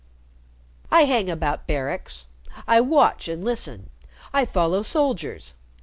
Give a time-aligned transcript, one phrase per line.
[0.89, 2.25] "I hang about barracks.
[2.67, 3.91] I watch and listen.
[4.33, 5.53] I follow soldiers.